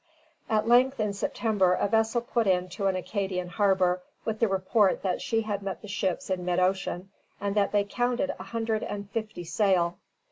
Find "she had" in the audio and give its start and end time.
5.21-5.61